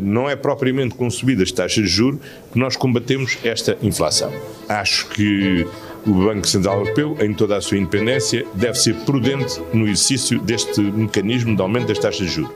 [0.00, 2.20] Não é propriamente com subidas taxas de juros
[2.52, 4.32] que nós combatemos esta inflação.
[4.68, 5.66] Acho que
[6.06, 10.80] o Banco Central Europeu, em toda a sua independência, deve ser prudente no exercício deste
[10.80, 12.52] mecanismo de aumento das taxas de juros.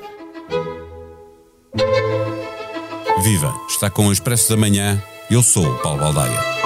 [3.22, 3.54] Viva!
[3.68, 5.02] Está com o Expresso da Manhã.
[5.30, 6.63] Eu sou o Paulo Baldaia.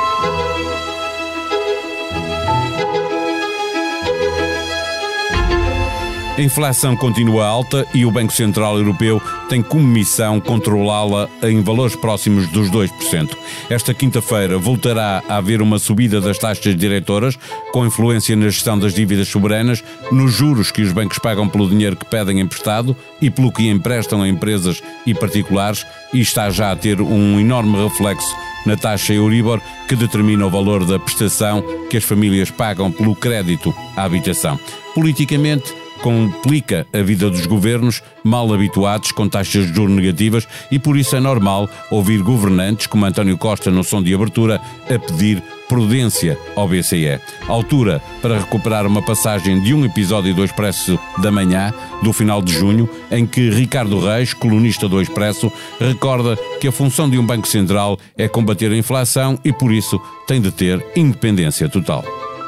[6.38, 11.96] A inflação continua alta e o Banco Central Europeu tem como missão controlá-la em valores
[11.96, 13.36] próximos dos 2%.
[13.68, 17.36] Esta quinta-feira voltará a haver uma subida das taxas diretoras,
[17.72, 19.82] com influência na gestão das dívidas soberanas,
[20.12, 24.22] nos juros que os bancos pagam pelo dinheiro que pedem emprestado e pelo que emprestam
[24.22, 25.84] a empresas e particulares,
[26.14, 28.32] e está já a ter um enorme reflexo
[28.64, 33.74] na taxa Euribor, que determina o valor da prestação que as famílias pagam pelo crédito
[33.96, 34.56] à habitação.
[34.94, 40.96] Politicamente, complica a vida dos governos mal habituados com taxas de juros negativas e por
[40.96, 46.38] isso é normal ouvir governantes como António Costa no som de abertura a pedir prudência
[46.56, 47.20] ao BCE.
[47.46, 52.52] Altura para recuperar uma passagem de um episódio do Expresso da Manhã, do final de
[52.52, 57.46] junho, em que Ricardo Reis, colunista do Expresso, recorda que a função de um Banco
[57.46, 62.04] Central é combater a inflação e por isso tem de ter independência total.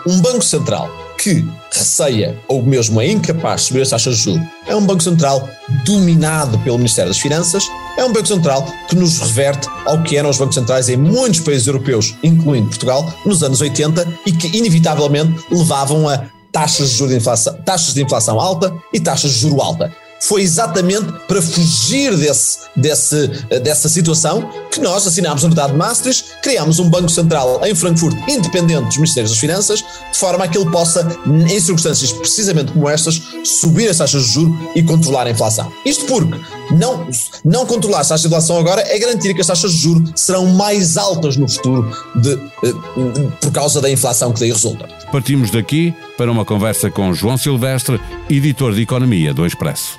[0.07, 4.43] Um Banco Central que receia ou mesmo é incapaz de subir as taxas de juros
[4.67, 5.49] é um Banco Central
[5.85, 7.63] dominado pelo Ministério das Finanças,
[7.99, 11.41] é um Banco Central que nos reverte ao que eram os bancos centrais em muitos
[11.41, 17.13] países europeus, incluindo Portugal, nos anos 80 e que inevitavelmente levavam a taxas de, juros
[17.13, 19.93] de inflação, taxas de inflação alta e taxas de juro alta.
[20.23, 23.27] Foi exatamente para fugir desse, desse,
[23.63, 28.17] dessa situação que nós assinámos a Tratado de Maastricht, criámos um Banco Central em Frankfurt
[28.29, 29.81] independente dos Ministérios das Finanças,
[30.13, 34.33] de forma a que ele possa, em circunstâncias precisamente como estas, subir as taxas de
[34.33, 35.73] juros e controlar a inflação.
[35.85, 36.39] Isto porque
[36.71, 37.09] não,
[37.45, 40.47] não controlar as taxas de inflação agora é garantir que as taxas de juros serão
[40.47, 44.89] mais altas no futuro de, de, por causa da inflação que daí resulta.
[45.11, 49.99] Partimos daqui para uma conversa com João Silvestre, editor de Economia do Expresso.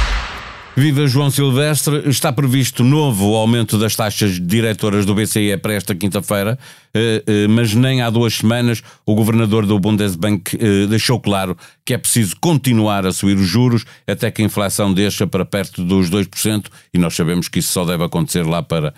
[0.73, 6.57] Viva João Silvestre, está previsto novo aumento das taxas diretoras do BCE para esta quinta-feira,
[6.93, 11.93] eh, eh, mas nem há duas semanas o governador do Bundesbank eh, deixou claro que
[11.93, 16.09] é preciso continuar a subir os juros até que a inflação deixa para perto dos
[16.09, 18.93] 2%, e nós sabemos que isso só deve acontecer lá para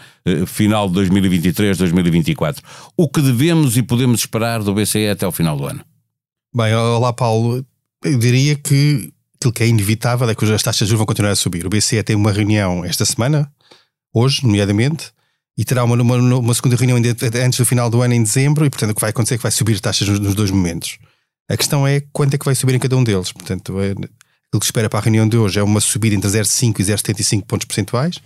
[0.46, 2.64] final de 2023, 2024.
[2.96, 5.84] O que devemos e podemos esperar do BCE até o final do ano?
[6.56, 7.66] Bem, olá Paulo,
[8.06, 9.12] eu diria que
[9.44, 11.66] aquilo que é inevitável é que as taxas de juros vão continuar a subir.
[11.66, 13.52] O BCE tem uma reunião esta semana,
[14.14, 15.12] hoje, nomeadamente,
[15.58, 18.70] e terá uma, uma, uma segunda reunião antes do final do ano, em dezembro, e
[18.70, 20.98] portanto o que vai acontecer é que vai subir taxas nos, nos dois momentos.
[21.50, 23.32] A questão é quanto é que vai subir em cada um deles.
[23.34, 26.80] Portanto, é, aquilo que espera para a reunião de hoje é uma subida entre 0,5
[26.80, 28.20] e 0,75 pontos percentuais.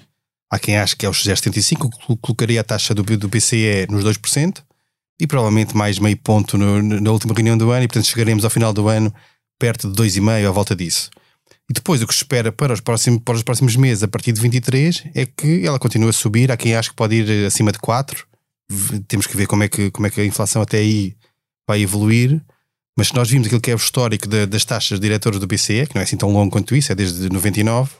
[0.49, 4.63] Há quem ache que é os 0,75, colocaria a taxa do, do BCE nos 2%,
[5.19, 8.51] e provavelmente mais meio ponto no, na última reunião do ano, e portanto chegaremos ao
[8.51, 9.11] final do ano
[9.59, 11.09] perto de 2,5 à volta disso.
[11.69, 14.31] E depois o que se espera para os, próximos, para os próximos meses, a partir
[14.31, 16.51] de 23, é que ela continue a subir.
[16.51, 18.25] Há quem acha que pode ir eh, acima de 4.
[19.07, 21.15] Temos que ver como é que, como é que a inflação até aí
[21.67, 22.41] vai evoluir.
[22.97, 25.87] Mas se nós vimos aquilo que é o histórico de, das taxas diretoras do BCE,
[25.87, 27.91] que não é assim tão longo quanto isso, é desde 99,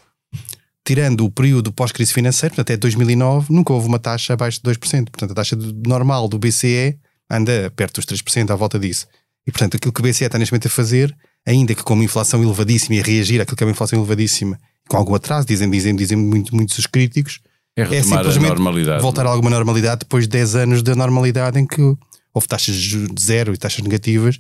[0.84, 4.80] tirando o período pós-crise financeira, até 2009, nunca houve uma taxa abaixo de 2%.
[5.12, 6.98] Portanto, a taxa normal do BCE
[7.30, 9.08] anda perto dos 3%, à volta disso.
[9.46, 11.16] E, portanto, aquilo que o BCE está neste momento a fazer
[11.48, 14.60] ainda que com uma inflação elevadíssima e a reagir àquilo que é uma inflação elevadíssima
[14.90, 17.40] com algum atraso, dizem, dizem, dizem muito, muitos os críticos,
[17.76, 18.62] é, é simplesmente
[19.02, 21.82] voltar a alguma normalidade depois de 10 anos da normalidade em que
[22.34, 24.40] houve taxas de zero e taxas negativas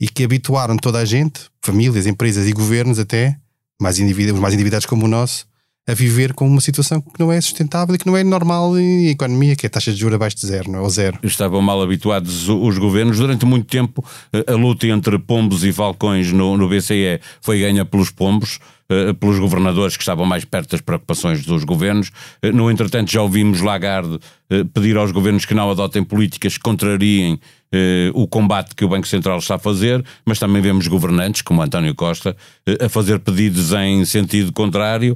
[0.00, 3.36] e que habituaram toda a gente, famílias, empresas e governos até,
[3.80, 5.46] mais os mais endividados como o nosso,
[5.88, 9.08] a viver com uma situação que não é sustentável e que não é normal em
[9.08, 10.82] economia, que é taxa de juros abaixo de zero, não é?
[10.82, 11.18] ou zero.
[11.22, 13.16] Estavam mal habituados os governos.
[13.16, 14.04] Durante muito tempo,
[14.46, 18.60] a luta entre pombos e falcões no, no BCE foi ganha pelos pombos.
[18.90, 22.10] Eh, pelos governadores que estavam mais perto das preocupações dos governos.
[22.40, 24.18] Eh, no entretanto, já ouvimos Lagarde
[24.48, 27.38] eh, pedir aos governos que não adotem políticas que contrariem
[28.14, 31.94] o combate que o Banco Central está a fazer, mas também vemos governantes, como António
[31.94, 32.34] Costa,
[32.80, 35.14] a fazer pedidos em sentido contrário,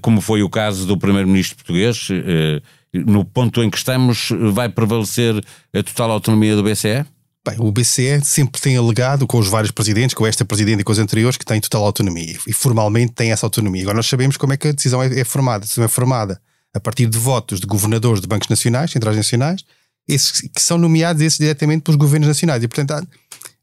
[0.00, 2.08] como foi o caso do Primeiro-Ministro português.
[2.94, 5.44] No ponto em que estamos, vai prevalecer
[5.76, 7.04] a total autonomia do BCE?
[7.44, 10.92] Bem, o BCE sempre tem alegado com os vários presidentes, com esta presidente e com
[10.92, 13.82] os anteriores, que tem total autonomia e formalmente tem essa autonomia.
[13.82, 15.64] Agora nós sabemos como é que a decisão é, é formada.
[15.64, 16.40] A decisão é formada
[16.72, 19.64] a partir de votos de governadores de bancos nacionais, centrais nacionais,
[20.08, 22.62] esses, que são nomeados esses diretamente pelos governos nacionais.
[22.62, 23.02] E, portanto, há,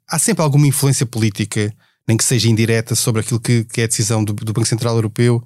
[0.09, 1.73] há sempre alguma influência política,
[2.05, 4.95] nem que seja indireta, sobre aquilo que, que é a decisão do, do Banco Central
[4.95, 5.41] Europeu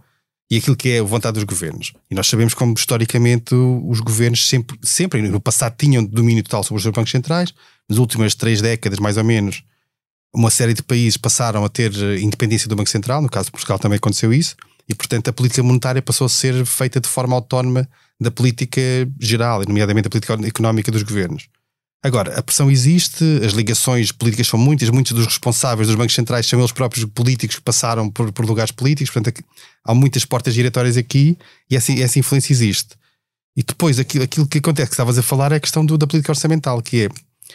[0.53, 1.94] e aquilo que é a vontade dos governos.
[2.11, 6.77] E nós sabemos como, historicamente, os governos sempre, sempre no passado tinham domínio total sobre
[6.77, 7.51] os seus bancos centrais,
[7.89, 9.63] nas últimas três décadas, mais ou menos,
[10.31, 13.79] uma série de países passaram a ter independência do Banco Central, no caso de Portugal
[13.79, 14.55] também aconteceu isso,
[14.88, 17.89] e portanto a política monetária passou a ser feita de forma autónoma
[18.21, 18.79] da política
[19.19, 21.47] geral, nomeadamente a política económica dos governos.
[22.05, 26.45] Agora, a pressão existe, as ligações políticas são muitas, muitos dos responsáveis dos bancos centrais
[26.45, 29.41] são eles próprios políticos que passaram por, por lugares políticos, portanto
[29.85, 31.38] há muitas portas giratórias aqui
[31.71, 32.97] e essa, essa influência existe.
[33.55, 36.05] E depois aquilo, aquilo que acontece, que estavas a falar, é a questão do, da
[36.05, 37.09] política orçamental, que é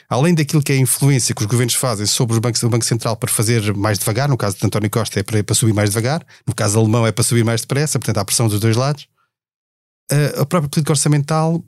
[0.08, 2.86] além daquilo que é a influência que os governos fazem sobre os bancos do Banco
[2.86, 5.90] Central para fazer mais devagar, no caso de António Costa é para, para subir mais
[5.90, 9.06] devagar, no caso alemão é para subir mais depressa, portanto há pressão dos dois lados,
[10.40, 11.62] a própria política orçamental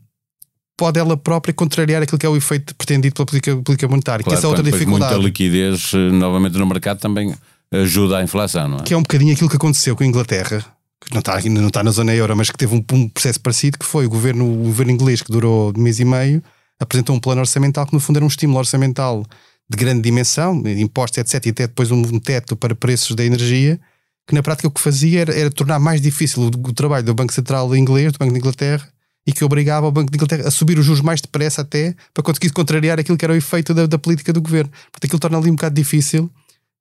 [0.80, 4.34] pode ela própria contrariar aquilo que é o efeito pretendido pela política, política monetária, claro,
[4.34, 5.12] que essa é outra dificuldade.
[5.12, 7.34] Muita liquidez eh, novamente no mercado também
[7.70, 8.82] ajuda à inflação, não é?
[8.84, 10.64] Que é um bocadinho aquilo que aconteceu com a Inglaterra,
[10.98, 13.78] que não está, não está na zona euro, mas que teve um, um processo parecido,
[13.78, 16.42] que foi o governo, o governo inglês, que durou de mês e meio,
[16.80, 19.22] apresentou um plano orçamental que no fundo era um estímulo orçamental
[19.68, 23.78] de grande dimensão, impostos, etc, e até depois um teto para preços da energia,
[24.26, 27.12] que na prática o que fazia era, era tornar mais difícil o, o, trabalho do
[27.12, 28.88] Banco Central inglês, do Banco de Inglaterra,
[29.26, 32.22] e que obrigava o Banco de Inglaterra a subir os juros mais depressa até para
[32.22, 34.70] conseguir contrariar aquilo que era o efeito da, da política do governo.
[34.70, 36.30] Portanto, aquilo torna ali um bocado difícil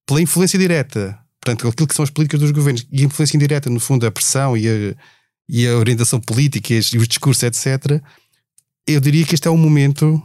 [0.07, 3.69] pela influência direta, portanto, aquilo que são as políticas dos governos e a influência indireta,
[3.69, 4.95] no fundo, a pressão e a,
[5.47, 8.01] e a orientação política e os discursos, etc
[8.89, 10.21] eu diria que este é um momento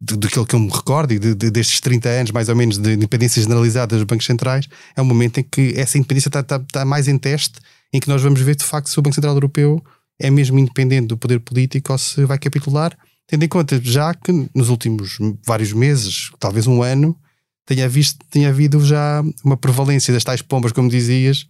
[0.00, 3.42] daquilo que eu me recordo, de, de, destes 30 anos mais ou menos de independência
[3.42, 7.06] generalizada dos bancos centrais, é um momento em que essa independência está, está, está, mais
[7.08, 7.60] em teste,
[7.92, 9.84] em que nós vamos ver de facto se o Banco Central Europeu
[10.20, 12.96] é mesmo independente do poder político ou se vai capitular,
[13.26, 17.16] tendo em conta já que nos últimos vários meses, talvez um ano,
[17.64, 21.46] tenha, visto, tenha havido já uma prevalência das tais pombas, como dizias,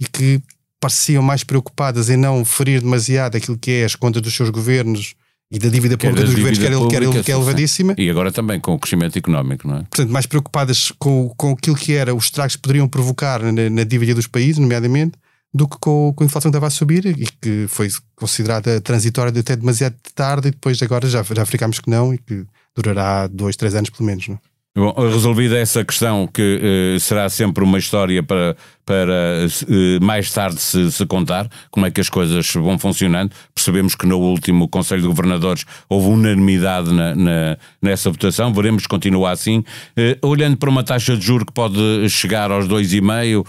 [0.00, 0.40] e que
[0.80, 5.14] pareciam mais preocupadas em não ferir demasiado aquilo que é as contas dos seus governos
[5.50, 7.94] e da dívida pública dos governos, que era, pública, que, era, que é elevadíssima.
[7.96, 9.78] E agora também com o crescimento económico, não é?
[9.80, 13.84] Portanto, mais preocupadas com, com aquilo que era os estragos que poderiam provocar na, na
[13.84, 15.16] dívida dos países, nomeadamente,
[15.54, 19.32] do que com, com, a inflação que estava a subir e que foi considerada transitória
[19.38, 23.54] até demasiado tarde e depois agora já, já ficámos que não e que durará dois,
[23.54, 24.26] três anos pelo menos.
[24.26, 24.53] Não é?
[24.76, 30.60] Bom, resolvida essa questão, que uh, será sempre uma história para, para uh, mais tarde
[30.60, 33.30] se, se, contar, como é que as coisas vão funcionando.
[33.54, 38.88] Percebemos que no último Conselho de Governadores houve unanimidade na, na, nessa votação, veremos se
[38.88, 39.58] continua assim.
[39.96, 43.46] Uh, olhando para uma taxa de juro que pode chegar aos 2,5%,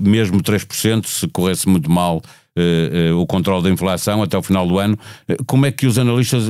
[0.00, 2.39] mesmo 3%, se corresse muito mal uh, uh,
[3.16, 4.98] o controle da inflação até o final do ano.
[5.28, 6.44] Eh, como é que os analistas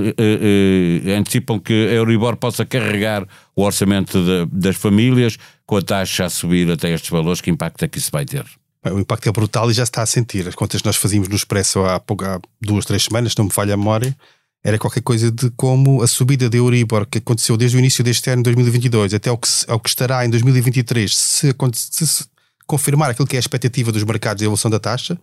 [1.18, 5.36] antecipam que a Euribor possa carregar o orçamento de, das famílias
[5.66, 7.40] com a taxa a subir até estes valores?
[7.40, 8.44] Que impacto é que isso vai ter?
[8.84, 10.48] O impacto é brutal e já está a sentir.
[10.48, 13.74] As contas que nós fazíamos no Expresso há, há duas, três semanas, não me falha
[13.74, 14.16] a memória,
[14.64, 18.30] era qualquer coisa de como a subida da Euribor que aconteceu desde o início deste
[18.30, 22.24] ano, 2022, até ao que, ao que estará em 2023, se, se, se
[22.66, 25.18] confirmar aquilo que é a expectativa dos mercados de evolução da taxa,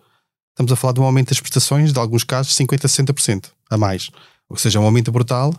[0.58, 3.78] estamos a falar de um aumento das prestações, de alguns casos, 50% a 60% a
[3.78, 4.10] mais.
[4.50, 5.54] Ou seja, um aumento brutal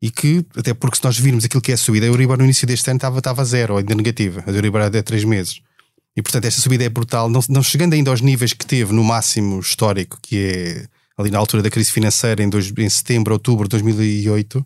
[0.00, 2.44] e que, até porque se nós virmos aquilo que é a subida, a Euribor no
[2.44, 5.60] início deste ano estava, estava zero, ou ainda negativa, a Euribor há 3 meses.
[6.16, 9.04] E portanto esta subida é brutal, não, não, chegando ainda aos níveis que teve no
[9.04, 13.68] máximo histórico, que é ali na altura da crise financeira, em, dois, em setembro, outubro
[13.68, 14.64] de 2008,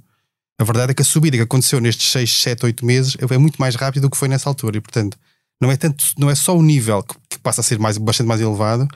[0.58, 3.56] a verdade é que a subida que aconteceu nestes 6, 7, 8 meses é muito
[3.56, 4.78] mais rápida do que foi nessa altura.
[4.78, 5.18] E portanto,
[5.60, 8.26] não é, tanto, não é só o nível que, que passa a ser mais, bastante
[8.26, 8.88] mais elevado,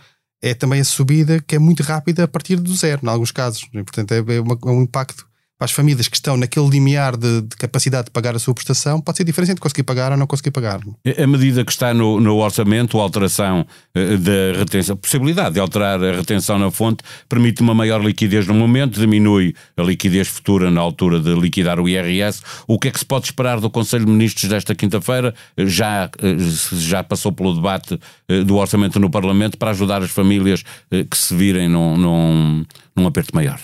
[0.42, 3.68] é também a subida que é muito rápida a partir do zero, em alguns casos.
[3.72, 5.26] E, portanto, é, é, uma, é um impacto
[5.60, 8.98] para as famílias que estão naquele limiar de, de, capacidade de pagar a sua prestação,
[8.98, 10.80] pode ser diferente de conseguir pagar ou não conseguir pagar.
[11.18, 15.60] A medida que está no, no orçamento, a alteração uh, da retenção, a possibilidade de
[15.60, 20.70] alterar a retenção na fonte, permite uma maior liquidez no momento, diminui a liquidez futura
[20.70, 22.40] na altura de liquidar o IRS.
[22.66, 25.34] O que é que se pode esperar do Conselho de Ministros desta quinta-feira?
[25.58, 28.00] Já, uh, já passou pelo debate
[28.46, 32.64] do orçamento no Parlamento para ajudar as famílias que se virem num, num,
[32.96, 33.60] num aperto maior.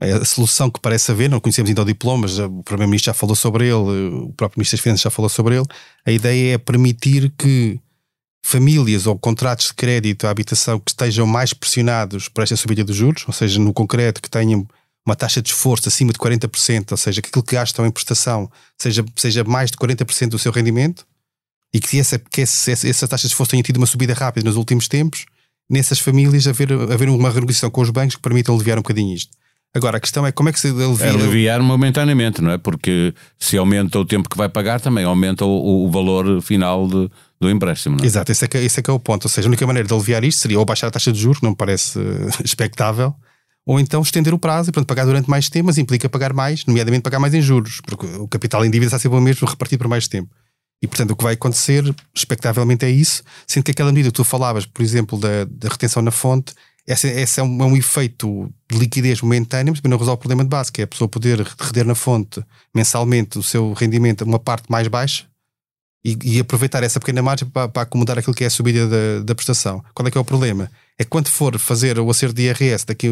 [0.00, 3.14] É a solução que parece haver, não conhecemos ainda o diploma, mas o Primeiro-Ministro já
[3.14, 5.66] falou sobre ele, o próprio Ministro das Finanças já falou sobre ele.
[6.06, 7.80] A ideia é permitir que
[8.44, 12.96] famílias ou contratos de crédito à habitação que estejam mais pressionados por esta subida dos
[12.96, 14.66] juros, ou seja, no concreto que tenham
[15.04, 18.50] uma taxa de esforço acima de 40%, ou seja, que aquilo que gastam em prestação
[18.76, 21.06] seja, seja mais de 40% do seu rendimento,
[21.72, 24.56] e que, essa, que essa, essa taxa de esforço tenha tido uma subida rápida nos
[24.56, 25.26] últimos tempos,
[25.68, 29.36] nessas famílias haver, haver uma renegociação com os bancos que permita aliviar um bocadinho isto.
[29.74, 31.06] Agora, a questão é como é que se alivia...
[31.06, 32.58] É aliviar momentaneamente, não é?
[32.58, 37.10] Porque se aumenta o tempo que vai pagar, também aumenta o, o valor final de,
[37.40, 37.96] do empréstimo.
[37.96, 38.06] Não é?
[38.06, 39.24] Exato, esse é, que, esse é que é o ponto.
[39.26, 41.38] Ou seja, a única maneira de aliviar isto seria ou baixar a taxa de juros,
[41.38, 43.14] que não me parece uh, expectável,
[43.66, 46.64] ou então estender o prazo e pronto, pagar durante mais tempo, mas implica pagar mais,
[46.64, 49.80] nomeadamente pagar mais em juros, porque o capital em dívida está sempre o mesmo repartido
[49.80, 50.30] por mais tempo.
[50.82, 51.84] E, portanto, o que vai acontecer,
[52.14, 56.00] expectavelmente, é isso, sendo que aquela medida que tu falavas, por exemplo, da, da retenção
[56.00, 56.54] na fonte,
[56.88, 60.20] esse, esse é, um, é, um, efeito de liquidez momentâneo, mas também não resolve o
[60.20, 62.42] problema de base, que é a pessoa poder reter na fonte
[62.74, 65.26] mensalmente o seu rendimento uma parte mais baixa
[66.02, 69.22] e, e aproveitar essa pequena margem para, para, acomodar aquilo que é a subida da,
[69.22, 69.84] da prestação.
[69.92, 70.70] Qual é que é o problema?
[70.98, 73.08] É que quando for fazer o acerto de IRS daqui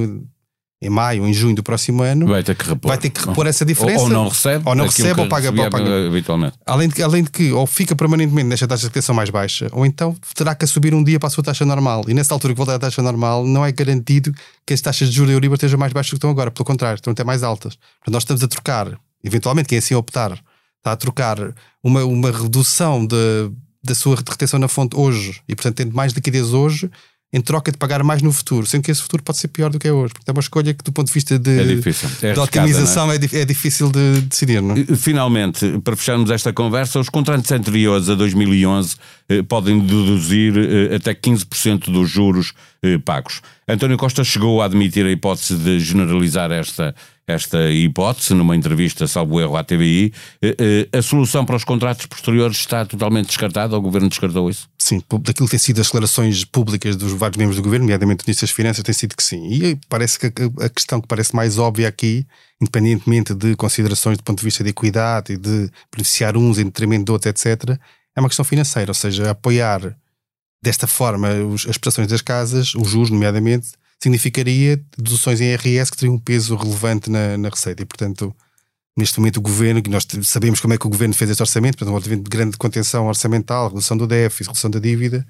[0.80, 3.26] em maio ou em junho do próximo ano, vai ter que repor, vai ter que
[3.26, 4.00] repor essa diferença.
[4.00, 6.06] Ou, ou não recebe, ou, não recebe, ou paga, ou paga.
[6.06, 6.59] habitualmente.
[6.66, 9.87] Além de, além de que, ou fica permanentemente nesta taxa de retenção mais baixa, ou
[9.87, 12.04] então terá que subir um dia para a sua taxa normal.
[12.09, 14.35] E nessa altura que voltar à taxa normal, não é garantido
[14.66, 16.50] que as taxas de juros da Euribor estejam mais baixas do que estão agora.
[16.50, 17.76] Pelo contrário, estão até mais altas.
[17.76, 20.33] Portanto, nós estamos a trocar, eventualmente, quem assim optar,
[20.76, 21.38] está a trocar
[21.83, 23.50] uma, uma redução de,
[23.83, 26.90] da sua retenção na fonte hoje e, portanto, tendo mais liquidez hoje
[27.33, 29.78] em troca de pagar mais no futuro, sendo que esse futuro pode ser pior do
[29.78, 30.12] que é hoje.
[30.14, 32.09] Porque é uma escolha que, do ponto de vista de, é difícil.
[32.23, 33.16] É de otimização, é?
[33.16, 33.45] É, é?
[33.45, 34.62] difícil de decidir.
[34.62, 34.76] Não?
[34.76, 34.97] É?
[34.97, 38.97] Finalmente, para fecharmos esta conversa, os contratos anteriores a 2011
[39.28, 42.52] eh, podem deduzir eh, até 15% dos juros
[42.83, 43.42] eh, pagos.
[43.68, 46.95] António Costa chegou a admitir a hipótese de generalizar esta
[47.26, 50.12] esta hipótese numa entrevista, salvo erro, à TVI.
[50.40, 50.56] Eh,
[50.92, 53.76] eh, a solução para os contratos posteriores está totalmente descartada?
[53.76, 54.68] O Governo descartou isso?
[54.78, 58.26] Sim, daquilo que tem sido as declarações públicas dos vários membros do Governo, nomeadamente o
[58.26, 59.45] Ministro das Finanças, tem sido que sim.
[59.49, 60.26] E parece que
[60.61, 62.25] a questão que parece mais óbvia aqui,
[62.61, 67.06] independentemente de considerações do ponto de vista de equidade e de beneficiar uns em detrimento
[67.06, 67.76] de outros, etc.,
[68.14, 69.97] é uma questão financeira, ou seja, apoiar
[70.62, 73.73] desta forma as prestações das casas, os juros, nomeadamente,
[74.03, 77.83] significaria deduções em IRS que teriam um peso relevante na, na receita.
[77.83, 78.35] E, portanto,
[78.97, 81.76] neste momento o governo, que nós sabemos como é que o governo fez este orçamento,
[81.76, 85.26] portanto, um orçamento de grande contenção orçamental, redução do déficit, redução da dívida,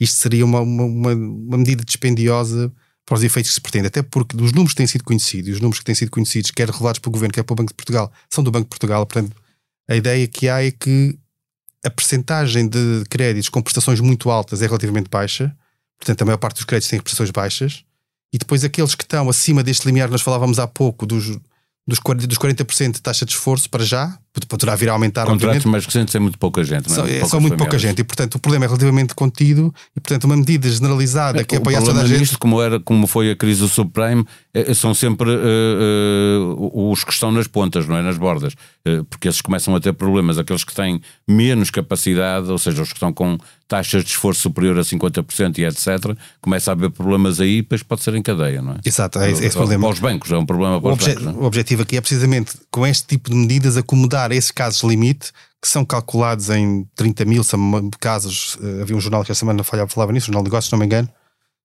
[0.00, 2.72] isto seria uma, uma, uma, medida dispendiosa
[3.04, 5.60] para os efeitos que se pretende, até porque os números que têm sido conhecidos, os
[5.60, 8.44] números que têm sido conhecidos, quer revelados pelo governo, quer pelo Banco de Portugal, são
[8.44, 9.34] do Banco de Portugal, portanto,
[9.88, 11.18] a ideia que há é que
[11.84, 15.56] a percentagem de créditos com prestações muito altas é relativamente baixa,
[15.98, 17.84] portanto, a maior parte dos créditos tem prestações baixas,
[18.32, 21.38] e depois aqueles que estão acima deste limiar, nós falávamos há pouco, dos,
[21.86, 25.26] dos 40%, dos 40 de taxa de esforço para já, poderá vir a aumentar.
[25.26, 27.20] Contratos mais recentes é muito pouca gente, não é?
[27.20, 30.36] São, são muito pouca gente e, portanto, o problema é relativamente contido e, portanto, uma
[30.36, 32.20] medida generalizada é, que apoia toda a gente.
[32.20, 37.04] Nisto, como, era, como foi a crise do subprime, é, são sempre uh, uh, os
[37.04, 38.02] que estão nas pontas, não é?
[38.02, 38.54] Nas bordas,
[38.86, 40.38] uh, porque esses começam a ter problemas.
[40.38, 44.78] Aqueles que têm menos capacidade, ou seja, os que estão com taxas de esforço superior
[44.78, 48.72] a 50% e etc., começa a haver problemas aí, depois pode ser em cadeia, não
[48.72, 48.76] é?
[48.84, 49.84] Exato, é esse, esse problema.
[49.84, 51.26] Para os bancos, é um problema para o os bancos.
[51.26, 51.30] É?
[51.30, 55.68] O objetivo aqui é precisamente, com este tipo de medidas, acomodar esses casos limite que
[55.68, 57.42] são calculados em 30 mil
[58.00, 58.56] casos.
[58.56, 60.78] Uh, havia um jornal que esta semana falava nisso, o Jornal de Negócios, se não
[60.78, 61.08] me engano,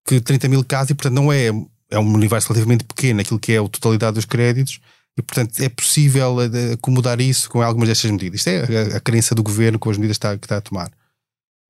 [0.06, 1.48] que 30 mil casos e, portanto, não é,
[1.90, 4.80] é um universo relativamente pequeno aquilo que é a totalidade dos créditos
[5.18, 8.40] e, portanto, é possível eh, acomodar isso com algumas destas medidas.
[8.40, 10.62] Isto é a, a crença do governo com as medidas que está, que está a
[10.62, 10.92] tomar.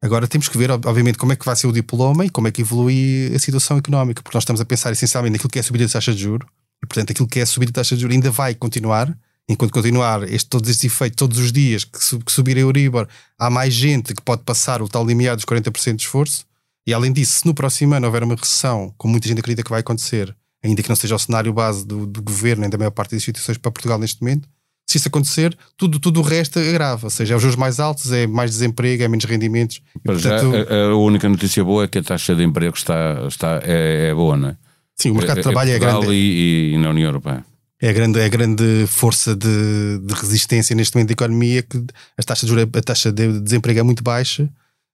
[0.04, 2.52] Agora temos que ver, obviamente, como é que vai ser o diploma e como é
[2.52, 5.64] que evolui a situação económica, porque nós estamos a pensar essencialmente naquilo que é a
[5.64, 6.46] subida da taxa de juros,
[6.84, 9.72] e portanto aquilo que é a subida da taxa de juros ainda vai continuar, enquanto
[9.72, 13.08] continuar este, todos estes efeitos todos os dias que, que subir a Euribor,
[13.38, 16.46] há mais gente que pode passar o tal limiar dos 40% de esforço.
[16.86, 19.70] E além disso, se no próximo ano houver uma recessão, como muita gente acredita que
[19.70, 22.92] vai acontecer, ainda que não seja o cenário base do, do governo nem da maior
[22.92, 24.50] parte das instituições para Portugal neste momento,
[24.86, 27.08] se isso acontecer, tudo, tudo o resto agrava.
[27.08, 29.82] Ou seja, é os juros mais altos, é mais desemprego, é menos rendimentos.
[30.04, 33.62] Portanto, já, a, a, única notícia boa é que a taxa de emprego está, está,
[33.64, 34.58] é, é boa, não é?
[34.96, 36.12] Sim, o mercado de trabalho é, é grande.
[36.12, 37.46] E, e na União Europeia
[37.84, 41.86] é a grande, é a grande força de, de, resistência neste momento da economia que
[42.18, 44.50] as taxas de, a taxa de desemprego é muito baixa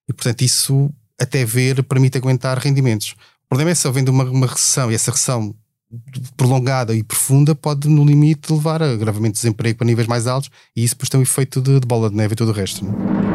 [0.08, 0.92] e, portanto, isso
[1.22, 3.12] até ver permite aguentar rendimentos.
[3.46, 5.54] O problema é se havendo uma, uma recessão e essa recessão
[6.36, 10.50] prolongada e profunda pode, no limite, levar a agravamento de desemprego para níveis mais altos
[10.76, 12.84] e isso depois tem um efeito de, de bola de neve e todo o resto.
[12.84, 13.29] Não?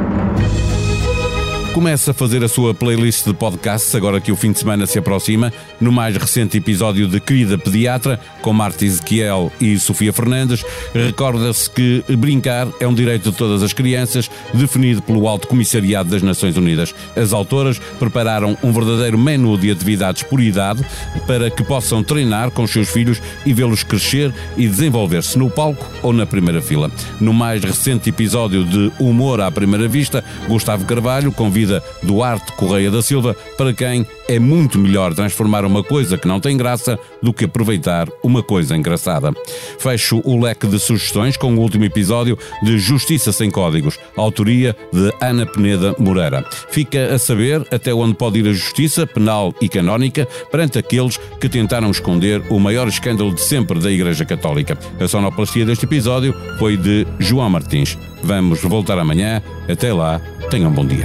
[1.75, 4.97] Comece a fazer a sua playlist de podcasts agora que o fim de semana se
[4.97, 5.53] aproxima.
[5.81, 10.65] No mais recente episódio de Querida Pediatra, com Marta Ezequiel e Sofia Fernandes,
[10.95, 16.23] recorda-se que brincar é um direito de todas as crianças, definido pelo Alto Comissariado das
[16.23, 16.95] Nações Unidas.
[17.17, 20.87] As autoras prepararam um verdadeiro menu de atividades por idade
[21.27, 25.85] para que possam treinar com os seus filhos e vê-los crescer e desenvolver-se no palco
[26.05, 26.89] ou na primeira fila.
[27.21, 32.91] No mais recente episódio de Humor à Primeira Vista, Gustavo Carvalho convida vida Duarte Correia
[32.91, 37.33] da Silva, para quem é muito melhor transformar uma coisa que não tem graça do
[37.33, 39.33] que aproveitar uma coisa engraçada.
[39.79, 45.13] Fecho o leque de sugestões com o último episódio de Justiça Sem Códigos, autoria de
[45.21, 46.45] Ana Peneda Moreira.
[46.71, 51.49] Fica a saber até onde pode ir a justiça penal e canónica perante aqueles que
[51.49, 54.79] tentaram esconder o maior escândalo de sempre da Igreja Católica.
[55.01, 57.97] A sonoplastia deste episódio foi de João Martins.
[58.23, 59.43] Vamos voltar amanhã.
[59.69, 61.05] Até lá, tenham um bom dia.